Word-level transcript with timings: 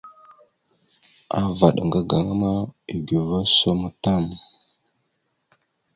Avaɗ 1.39 1.75
ŋga 1.87 2.01
gaŋa 2.09 2.33
ma 2.41 2.51
eguvoróosom 2.91 3.81
tam. 4.03 4.25